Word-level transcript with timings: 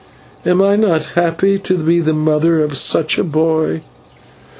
Am 0.47 0.63
I 0.63 0.77
not 0.77 1.11
happy 1.13 1.59
to 1.59 1.77
be 1.77 1.99
the 1.99 2.15
mother 2.15 2.59
of 2.59 2.75
such 2.75 3.19
a 3.19 3.23
boy?" 3.23 3.83